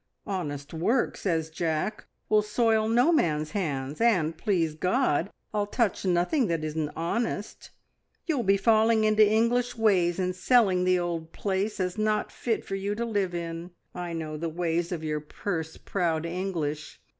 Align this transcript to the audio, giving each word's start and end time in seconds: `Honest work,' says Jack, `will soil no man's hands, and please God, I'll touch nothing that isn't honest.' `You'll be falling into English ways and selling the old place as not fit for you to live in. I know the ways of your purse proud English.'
`Honest 0.25 0.73
work,' 0.73 1.15
says 1.15 1.51
Jack, 1.51 2.07
`will 2.31 2.43
soil 2.43 2.89
no 2.89 3.11
man's 3.11 3.51
hands, 3.51 4.01
and 4.01 4.35
please 4.35 4.73
God, 4.73 5.29
I'll 5.53 5.67
touch 5.67 6.05
nothing 6.05 6.47
that 6.47 6.63
isn't 6.63 6.89
honest.' 6.95 7.69
`You'll 8.27 8.41
be 8.43 8.57
falling 8.57 9.03
into 9.03 9.23
English 9.23 9.77
ways 9.77 10.17
and 10.17 10.35
selling 10.35 10.85
the 10.85 10.97
old 10.97 11.33
place 11.33 11.79
as 11.79 11.99
not 11.99 12.31
fit 12.31 12.65
for 12.65 12.73
you 12.73 12.95
to 12.95 13.05
live 13.05 13.35
in. 13.35 13.69
I 13.93 14.13
know 14.13 14.37
the 14.37 14.49
ways 14.49 14.91
of 14.91 15.03
your 15.03 15.19
purse 15.19 15.77
proud 15.77 16.25
English.' 16.25 16.99